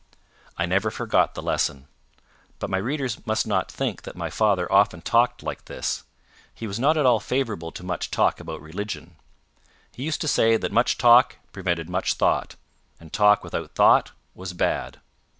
[0.57, 1.87] I never forgot the lesson.
[2.57, 6.05] But my readers must not think that my father often talked like this.
[6.55, 9.17] He was not at all favourable to much talk about religion.
[9.91, 12.55] He used to say that much talk prevented much thought,
[12.99, 14.99] and talk without thought was bad.